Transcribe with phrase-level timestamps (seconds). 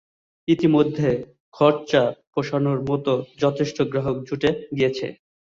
[0.47, 1.17] ইতোমধ্যেই
[1.53, 2.01] খরচা
[2.31, 3.05] পোষাবার মত
[3.39, 5.07] যথেষ্ট গ্রাহক জুটে গিয়েছে।